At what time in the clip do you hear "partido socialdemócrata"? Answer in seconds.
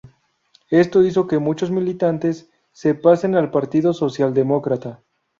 3.51-5.03